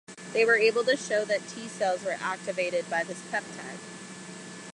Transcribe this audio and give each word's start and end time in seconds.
They 0.33 0.45
were 0.45 0.55
able 0.55 0.83
to 0.85 0.97
show 0.97 1.25
that 1.25 1.47
T 1.47 1.67
cells 1.67 2.03
were 2.03 2.17
activated 2.19 2.89
by 2.89 3.03
this 3.03 3.21
peptide. 3.31 3.77